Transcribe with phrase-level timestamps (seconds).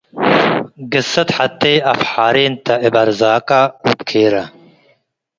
[0.91, 3.49] ግሰት ሐቴ አፍ ሓሬንተ እብ አርዛቀ
[3.83, 4.33] ወእብ ኬረ